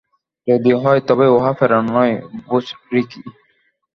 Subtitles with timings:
[0.47, 2.15] যদি হয়, তবে উহা প্রেরণা নয়,
[2.47, 3.21] বুজরুকি।